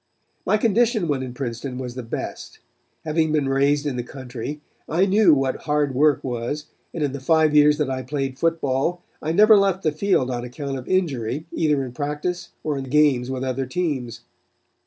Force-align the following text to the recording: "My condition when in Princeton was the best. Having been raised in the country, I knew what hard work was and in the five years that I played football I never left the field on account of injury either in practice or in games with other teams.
"My 0.47 0.57
condition 0.57 1.07
when 1.07 1.21
in 1.21 1.35
Princeton 1.35 1.77
was 1.77 1.93
the 1.93 2.01
best. 2.01 2.57
Having 3.05 3.33
been 3.33 3.47
raised 3.47 3.85
in 3.85 3.97
the 3.97 4.03
country, 4.03 4.59
I 4.89 5.05
knew 5.05 5.35
what 5.35 5.57
hard 5.67 5.93
work 5.93 6.23
was 6.23 6.65
and 6.91 7.03
in 7.03 7.11
the 7.11 7.19
five 7.19 7.53
years 7.53 7.77
that 7.77 7.87
I 7.91 8.01
played 8.01 8.39
football 8.39 9.03
I 9.21 9.31
never 9.31 9.55
left 9.55 9.83
the 9.83 9.91
field 9.91 10.31
on 10.31 10.43
account 10.43 10.79
of 10.79 10.87
injury 10.87 11.45
either 11.51 11.85
in 11.85 11.91
practice 11.91 12.49
or 12.63 12.79
in 12.79 12.85
games 12.85 13.29
with 13.29 13.43
other 13.43 13.67
teams. 13.67 14.21